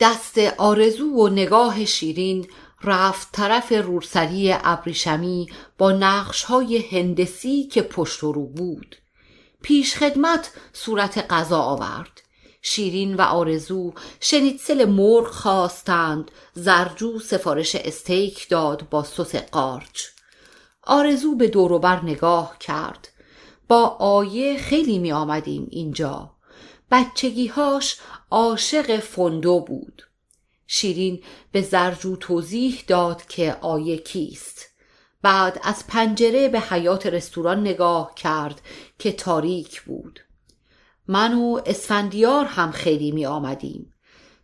[0.00, 2.46] دست آرزو و نگاه شیرین
[2.84, 8.96] رفت طرف روسری ابریشمی با نقش های هندسی که پشت رو بود.
[9.62, 12.22] پیش خدمت صورت غذا آورد.
[12.62, 16.30] شیرین و آرزو شنیتسل مرغ خواستند.
[16.54, 20.06] زرجو سفارش استیک داد با سس قارچ.
[20.82, 23.08] آرزو به دوروبر نگاه کرد.
[23.68, 26.30] با آیه خیلی می آمدیم اینجا.
[26.90, 27.98] بچگیهاش
[28.30, 30.02] عاشق فندو بود.
[30.72, 34.66] شیرین به زرجو توضیح داد که آیه کیست.
[35.22, 38.62] بعد از پنجره به حیات رستوران نگاه کرد
[38.98, 40.20] که تاریک بود.
[41.08, 43.94] من و اسفندیار هم خیلی می آمدیم.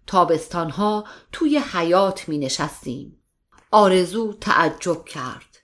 [0.06, 3.22] تابستانها توی حیات می نشستیم.
[3.70, 5.58] آرزو تعجب کرد.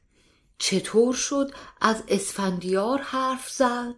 [0.59, 3.95] چطور شد از اسفندیار حرف زد؟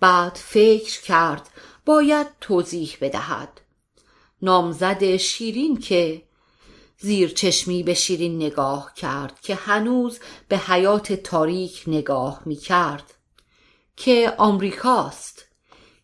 [0.00, 1.48] بعد فکر کرد
[1.84, 3.60] باید توضیح بدهد.
[4.42, 6.22] نامزد شیرین که
[6.98, 10.18] زیر چشمی به شیرین نگاه کرد که هنوز
[10.48, 13.14] به حیات تاریک نگاه می کرد
[13.96, 15.42] که آمریکاست.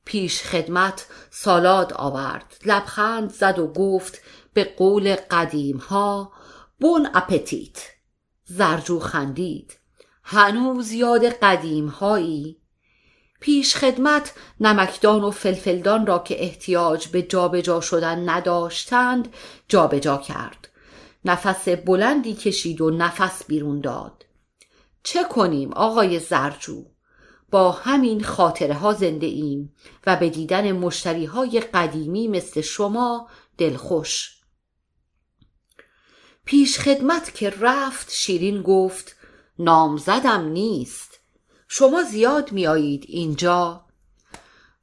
[0.04, 2.56] پیش خدمت سالاد آورد.
[2.64, 4.20] لبخند زد و گفت
[4.54, 6.32] به قول قدیم ها
[6.80, 7.86] بون اپتیت
[8.44, 9.78] زرجو خندید.
[10.24, 12.61] هنوز یاد قدیم هایی
[13.42, 19.34] پیش خدمت نمکدان و فلفلدان را که احتیاج به جابجا شدن نداشتند
[19.68, 20.68] جابجا کرد.
[21.24, 24.26] نفس بلندی کشید و نفس بیرون داد.
[25.02, 26.84] چه کنیم آقای زرجو؟
[27.50, 29.74] با همین خاطره ها زنده ایم
[30.06, 33.28] و به دیدن مشتری های قدیمی مثل شما
[33.58, 34.36] دلخوش.
[36.44, 39.16] پیش خدمت که رفت شیرین گفت
[39.58, 41.11] نامزدم نیست.
[41.74, 43.84] شما زیاد میایید اینجا.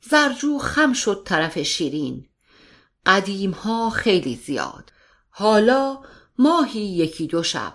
[0.01, 2.27] زرجو خم شد طرف شیرین.
[3.05, 4.91] قدیم ها خیلی زیاد.
[5.29, 6.01] حالا
[6.37, 7.73] ماهی یکی دو شب.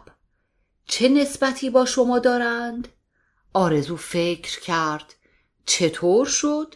[0.87, 2.89] چه نسبتی با شما دارند؟
[3.53, 5.15] آرزو فکر کرد.
[5.67, 6.75] چطور شد؟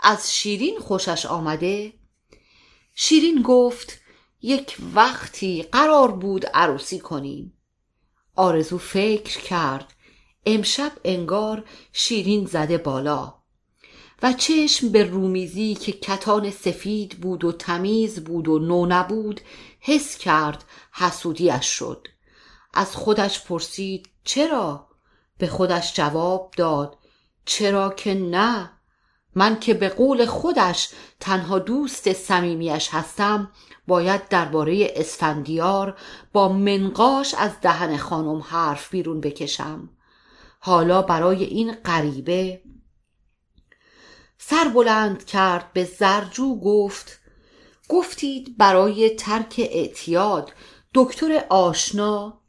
[0.00, 1.92] از شیرین خوشش آمده؟
[2.94, 4.00] شیرین گفت
[4.42, 7.58] یک وقتی قرار بود عروسی کنیم.
[8.36, 9.92] آرزو فکر کرد.
[10.46, 13.34] امشب انگار شیرین زده بالا
[14.22, 19.40] و چشم به رومیزی که کتان سفید بود و تمیز بود و نو نبود
[19.80, 22.08] حس کرد حسودیش شد.
[22.74, 24.86] از خودش پرسید چرا؟
[25.38, 26.98] به خودش جواب داد
[27.44, 28.70] چرا که نه؟
[29.34, 30.88] من که به قول خودش
[31.20, 33.50] تنها دوست صمیمیش هستم
[33.86, 35.98] باید درباره اسفندیار
[36.32, 39.90] با منقاش از دهن خانم حرف بیرون بکشم.
[40.62, 42.62] حالا برای این غریبه.
[44.38, 47.20] سر بلند کرد به زرجو گفت
[47.88, 50.52] گفتید برای ترک اعتیاد
[50.94, 52.40] دکتر آشنا.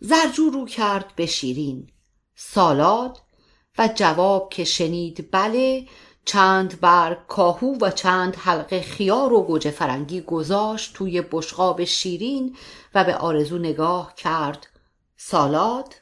[0.00, 1.90] زرجو رو کرد به شیرین.
[2.34, 3.18] سالاد
[3.78, 5.88] و جواب که شنید بله
[6.24, 12.56] چند بر کاهو و چند حلقه خیار و گوجه فرنگی گذاشت توی بشقاب شیرین
[12.94, 14.66] و به آرزو نگاه کرد.
[15.16, 16.01] سالاد؟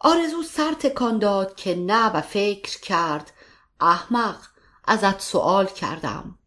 [0.00, 3.32] آرزو سر تکان داد که نه و فکر کرد
[3.80, 4.36] احمق
[4.84, 6.38] ازت سوال کردم.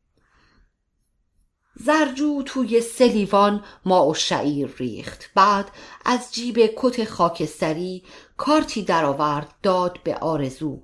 [1.75, 5.29] زرجو توی سلیوان ما و شعیر ریخت.
[5.35, 5.71] بعد
[6.05, 8.03] از جیب کت خاکستری
[8.37, 10.83] کارتی درآورد داد به آرزو.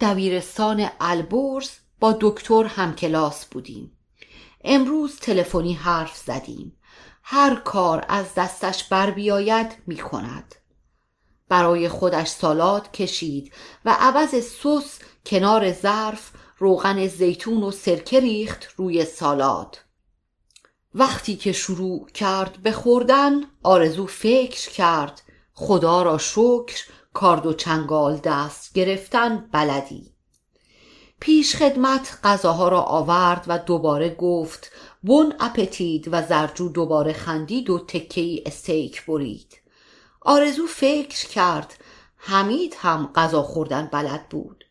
[0.00, 3.98] دبیرستان البرز با دکتر همکلاس بودیم.
[4.64, 6.76] امروز تلفنی حرف زدیم.
[7.22, 10.54] هر کار از دستش بر بیاید می کند
[11.48, 13.52] برای خودش سالاد کشید
[13.84, 19.78] و عوض سس کنار ظرف روغن زیتون و سرکه ریخت روی سالاد.
[20.94, 25.22] وقتی که شروع کرد به خوردن آرزو فکر کرد.
[25.54, 30.14] خدا را شکر کارد و چنگال دست گرفتن بلدی.
[31.20, 34.70] پیش خدمت غذاها را آورد و دوباره گفت
[35.02, 39.63] بون اپتید و زرجو دوباره خندید و تکهی استیک برید.
[40.24, 41.74] آرزو فکر کرد.
[42.16, 44.64] حمید هم غذا خوردن بلد بود.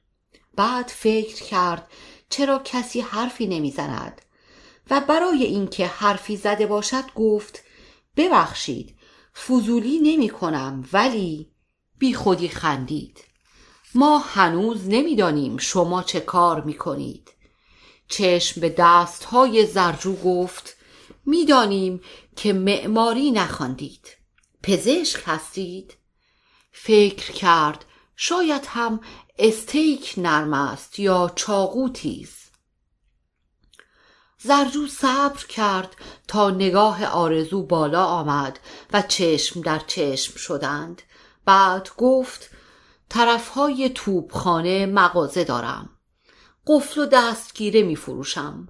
[0.56, 1.88] بعد فکر کرد
[2.30, 4.22] چرا کسی حرفی نمی‌زند.
[4.90, 7.64] و برای اینکه حرفی زده باشد گفت
[8.18, 8.96] ببخشید
[9.48, 11.52] فضولی نمی کنم ولی
[12.00, 13.24] بی خودی خندید.
[13.96, 17.32] ما هنوز نمی‌دانیم شما چه کار می کنید
[18.08, 20.76] چشم به دست های زرجو گفت
[21.26, 22.02] می‌دانیم
[22.36, 24.23] که معماری نخواندید.
[24.64, 25.94] پزشک هستید؟
[26.72, 29.00] فکر کرد شاید هم
[29.40, 32.44] استیک نرم است یا چاقو تیز
[34.46, 35.96] زرجو صبر کرد
[36.28, 38.60] تا نگاه آرزو بالا آمد
[38.94, 41.02] و چشم در چشم شدند.
[41.46, 42.50] بعد گفت
[43.10, 45.90] طرفهای توبخانه مغازه دارم.
[46.68, 48.68] قفل و دستگیره می فروشم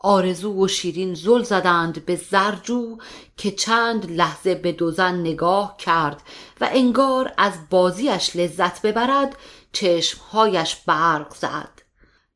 [0.00, 2.98] آرزو و شیرین زل زدند به زرجو
[3.36, 6.22] که چند لحظه به دوزن نگاه کرد
[6.60, 9.36] و انگار از بازیش لذت ببرد
[9.72, 11.82] چشمهایش برق زد.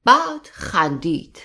[0.05, 1.41] بعد خندید.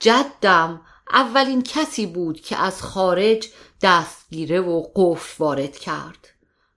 [0.00, 0.80] جدم
[1.12, 3.48] اولین کسی بود که از خارج
[3.82, 6.28] دستگیره و قفل وارد کرد.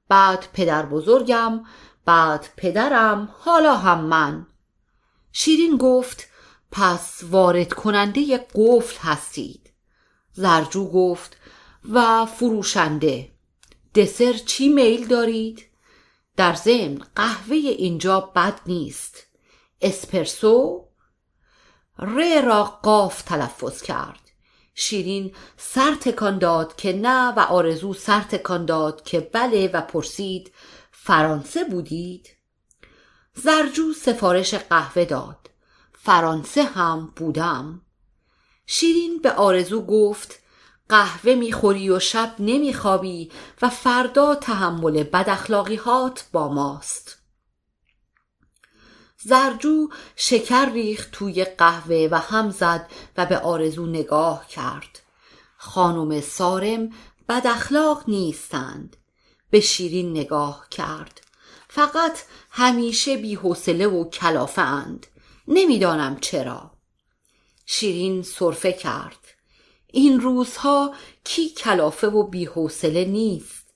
[0.10, 1.64] بعد پدر بزرگم
[2.06, 4.48] بعد پدرم حالا هم من.
[5.32, 6.28] شیرین گفت
[6.72, 9.74] پس وارد کننده قفل هستید.
[10.34, 11.38] زرجو گفت
[11.90, 13.32] و فروشنده
[13.96, 15.64] دسر چی میل دارید؟
[16.38, 19.28] در ضمن قهوه اینجا بد نیست.
[19.82, 20.88] اسپرسو؟
[22.00, 24.20] ر را قاف تلفظ کرد.
[24.76, 30.52] شیرین سر تکان داد که نه و آرزو سر تکان داد که بله و پرسید
[30.92, 32.30] فرانسه بودید؟
[33.34, 35.47] زرجو سفارش قهوه داد.
[36.08, 37.82] فرانسه هم بودم.
[38.66, 40.40] شیرین به آرزو گفت
[40.90, 43.32] قهوه می‌خوری و شب نمیخوابی
[43.62, 47.18] و فردا تحمل بداخلاقیهات با ماست.
[49.18, 55.00] زرجو شکر ریخت توی قهوه و هم زد و به آرزو نگاه کرد.
[55.58, 56.90] خانم سارم
[57.30, 58.98] بد اخلاق نیستند.
[59.50, 61.22] به شیرین نگاه کرد.
[61.70, 62.20] فقط
[62.52, 65.08] همیشه بی حوصله و کلافه اند
[65.48, 66.72] نمی‌دانم چرا.
[67.66, 69.28] شیرین صرفه کرد.
[69.88, 73.74] این روزها کی کلافه و بی حوصله نیست.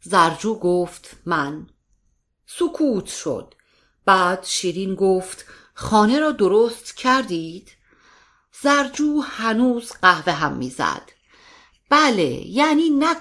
[0.00, 1.66] زرجو گفت من.
[2.46, 3.54] سکوت شد.
[4.04, 5.44] بعد شیرین گفت
[5.74, 7.70] خانه را درست کردید؟
[8.62, 11.10] زرجو هنوز قهوه هم می‌زد.
[11.90, 13.14] بله یعنی نه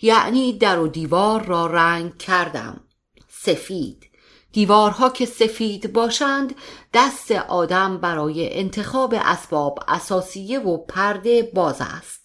[0.00, 2.80] یعنی در و دیوار را رنگ کردم.
[3.28, 4.10] سفید.
[4.56, 6.54] دیوارها که سفید باشند
[6.94, 12.20] دست آدم برای انتخاب اسباب اساسیه و پرده باز است.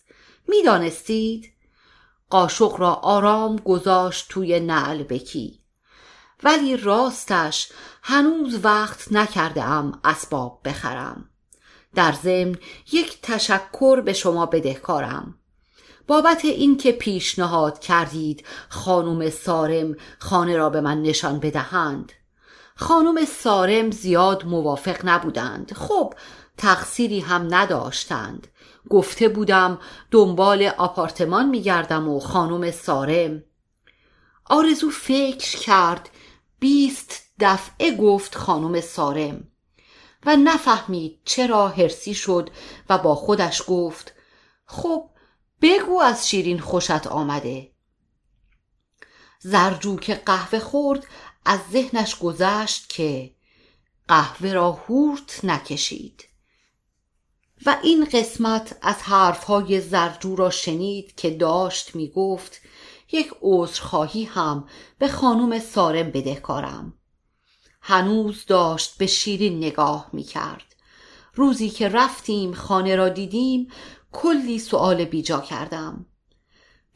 [0.47, 1.53] می‌دانستید؟
[2.29, 5.59] قاشق را آرام گذاشت توی نعل بکی.
[6.43, 7.71] ولی راستش
[8.03, 11.29] هنوز وقت نکرده ام اسباب بخرم.
[11.95, 12.55] در ضمن
[12.91, 15.35] یک تشکر به شما بدهکارم
[16.07, 22.11] بابت اینکه پیشنهاد کردید خانم سارم خانه را به من نشان بدهند.
[22.81, 25.73] خانم سارم زیاد موافق نبودند.
[25.73, 26.13] خب
[26.57, 28.47] تقصیری هم نداشتند.
[28.89, 29.79] گفته بودم
[30.11, 33.43] دنبال آپارتمان میگردم و خانم سارم.
[34.45, 36.09] آرزو فکر کرد.
[36.59, 39.47] بیست دفعه گفت خانم سارم.
[40.25, 42.49] و نفهمید چرا هرسی شد
[42.89, 44.13] و با خودش گفت
[44.65, 45.09] خب
[45.61, 47.71] بگو از شیرین خوشت آمده.
[49.39, 51.05] زرجو که قهوه خورد
[51.45, 53.35] از ذهنش گذشت که
[54.07, 56.23] قهوه را هورت نکشید.
[57.65, 62.61] و این قسمت از حرفهای زرجو را شنید که داشت می گفت
[63.11, 64.67] یک عذرخواهی هم
[64.99, 66.93] به خانم سارم بدهکارم.
[67.81, 70.75] هنوز داشت به شیرین نگاه می کرد
[71.35, 73.67] روزی که رفتیم خانه را دیدیم
[74.11, 76.05] کلی سؤال بیجا کردم.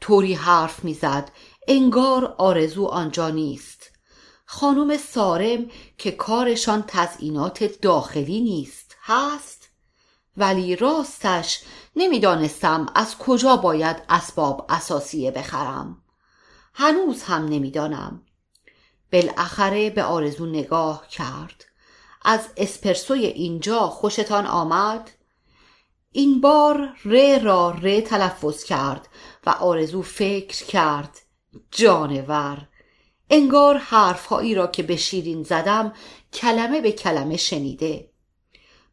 [0.00, 1.32] طوری حرف می‌زد
[1.68, 3.95] انگار آرزو آنجا نیست.
[4.46, 5.66] خانم سارم
[5.98, 9.68] که کارشان تزئینات داخلی نیست هست؟
[10.36, 11.62] ولی راستش
[11.96, 16.02] نمی‌دانستم از کجا باید اسباب اساسیه بخرم.
[16.74, 18.22] هنوز هم نمی‌دانم.
[19.12, 21.64] بالاخره به آرزو نگاه کرد.
[22.24, 25.10] از اسپرسوی اینجا خوشتان آمد؟
[26.12, 29.08] این بار ر را ر تلفظ کرد
[29.46, 31.18] و آرزو فکر کرد.
[31.70, 32.68] جانور!
[33.30, 35.92] انگار حرفهایی را که به شیرین زدم
[36.32, 38.10] کلمه به کلمه شنیده.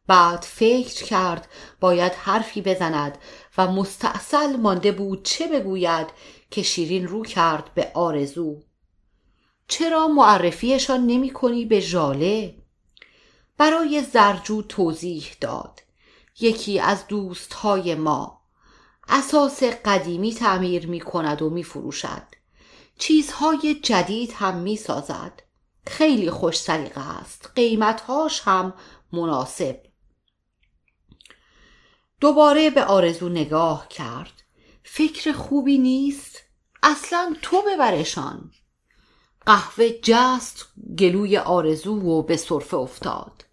[0.06, 1.48] بعد فکر کرد
[1.80, 3.18] باید حرفی بزند
[3.58, 6.06] و مستاصل مانده بود چه بگوید
[6.50, 8.62] که شیرین رو کرد به آرزو.
[9.68, 12.54] چرا معرفیشان نمی کنی به ژاله؟
[13.58, 15.80] برای زرجو توضیح داد.
[16.40, 18.40] یکی از دوستهای ما.
[19.08, 22.33] اساس قدیمی تعمیر می کند و می فروشد.
[22.98, 25.42] چیزهای جدید هم می سازد
[25.86, 27.50] خیلی خوش سریقه است.
[27.54, 28.74] قیمتهاش هم
[29.12, 29.80] مناسب.
[32.20, 34.42] دوباره به آرزو نگاه کرد.
[34.82, 36.42] فکر خوبی نیست.
[36.82, 38.50] اصلا تو ببرشان.
[39.46, 40.66] قهوه جست
[40.98, 43.44] گلوی آرزو و به صرفه افتاد.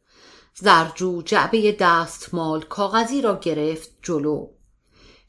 [0.56, 4.48] زرجو جعبه دستمال کاغذی را گرفت جلو.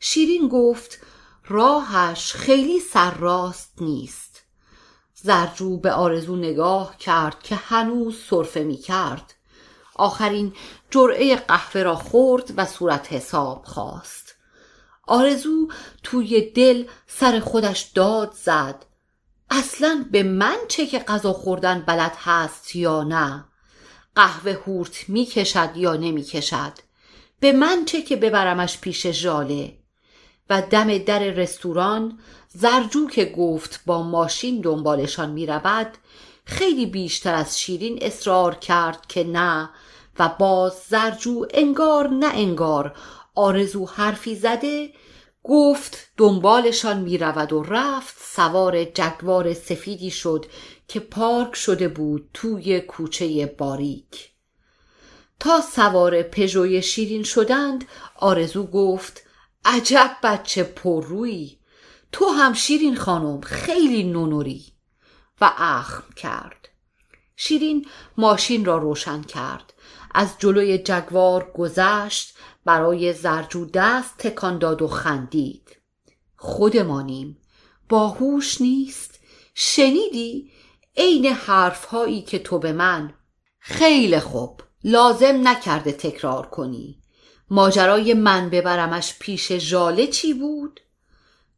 [0.00, 0.98] شیرین گفت
[1.46, 4.42] راهش خیلی سرراست نیست.
[5.14, 9.34] زرجو به آرزو نگاه کرد که هنوز صرفه می کرد.
[9.94, 10.54] آخرین
[10.90, 14.34] جرعه قهوه را خورد و صورت حساب خواست.
[15.06, 15.68] آرزو
[16.02, 18.84] توی دل سر خودش داد زد.
[19.50, 23.44] اصلا به من چه که غذا خوردن بلد هست یا نه؟
[24.14, 26.72] قهوه هورت می کشد یا نمی کشد؟
[27.40, 29.81] به من چه که ببرمش پیش ژاله؟
[30.52, 35.96] و دم در رستوران زرجو که گفت با ماشین دنبالشان می رود
[36.44, 39.70] خیلی بیشتر از شیرین اصرار کرد که نه
[40.18, 42.96] و باز زرجو انگار نه انگار
[43.34, 44.92] آرزو حرفی زده
[45.42, 50.46] گفت دنبالشان می رود و رفت سوار جگوار سفیدی شد
[50.88, 54.30] که پارک شده بود توی کوچه باریک.
[55.40, 57.84] تا سوار پژوی شیرین شدند
[58.16, 59.31] آرزو گفت
[59.64, 61.58] عجب بچه پررویی.
[62.12, 64.72] تو هم شیرین خانم خیلی نونوری.
[65.40, 66.68] و اخم کرد.
[67.36, 67.86] شیرین
[68.16, 69.74] ماشین را روشن کرد.
[70.14, 75.76] از جلوی جگوار گذشت برای زرجو دست تکان داد و خندید.
[76.36, 77.38] خودمانیم.
[77.88, 79.18] باهوش نیست.
[79.54, 80.52] شنیدی؟
[80.96, 83.14] عین حرفهایی که تو به من.
[83.58, 84.60] خیلی خوب.
[84.84, 87.01] لازم نکرده تکرار کنی.
[87.50, 90.80] ماجرای من ببرمش پیش ژاله چی بود؟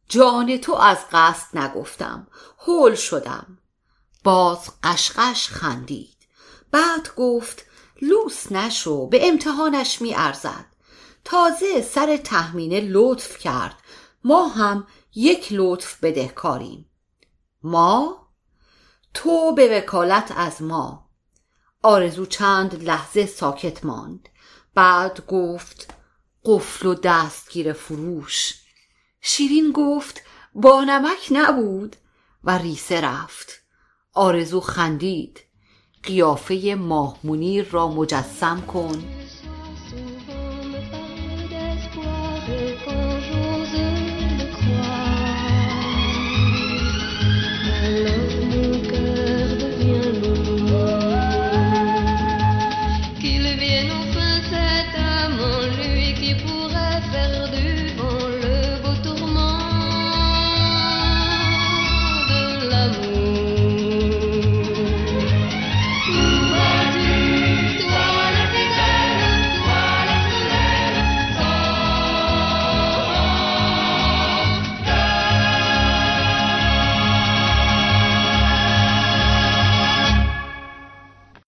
[0.09, 2.27] جان تو از قصد نگفتم
[2.59, 3.57] هول شدم.
[4.23, 6.15] باز قشقش خندید.
[6.71, 7.65] بعد گفت
[8.01, 10.65] لوس نشو به امتحانش می ارزد.
[11.25, 13.75] تازه سر تحمینه لطف کرد.
[14.23, 16.89] ما هم یک لطف بدهکاریم.
[17.63, 18.27] ما؟
[19.13, 21.09] تو به وکالت از ما.
[21.83, 24.29] آرزو چند لحظه ساکت ماند.
[24.75, 25.93] بعد گفت
[26.45, 28.53] قفل و دستگیر فروش.
[29.21, 30.21] شیرین گفت
[30.55, 31.95] با نمک نبود
[32.43, 33.61] و ریسه رفت.
[34.13, 35.39] آرزو خندید.
[36.03, 37.19] قیافه ماه
[37.71, 39.03] را مجسم کن.